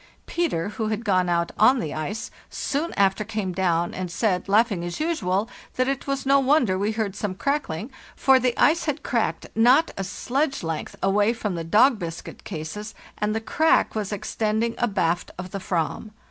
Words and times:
Peter, 0.25 0.69
who 0.69 0.87
had 0.87 1.05
gone 1.05 1.29
out 1.29 1.51
on 1.59 1.77
the 1.79 1.93
ice, 1.93 2.31
soon 2.49 2.91
after 2.97 3.23
came 3.23 3.53
down 3.53 3.93
and 3.93 4.09
said, 4.09 4.49
laughing 4.49 4.83
as 4.83 4.99
usual, 4.99 5.47
that 5.75 5.87
it 5.87 6.07
was 6.07 6.25
no 6.25 6.39
wonder 6.39 6.75
we 6.75 6.93
heard 6.93 7.15
some 7.15 7.35
crackling, 7.35 7.91
for 8.15 8.39
the 8.39 8.57
ice 8.57 8.85
had 8.85 9.03
cracked 9.03 9.45
not 9.53 9.91
a 9.97 10.03
sledge 10.03 10.63
length 10.63 10.95
away 11.03 11.33
from 11.33 11.53
the 11.53 11.63
dog 11.63 11.99
biscuit 11.99 12.43
cases, 12.43 12.95
and 13.19 13.35
the 13.35 13.39
crack 13.39 13.93
was 13.93 14.11
extending 14.11 14.73
abaft 14.79 15.29
of 15.37 15.51
the 15.51 15.59
Fram. 15.59 16.09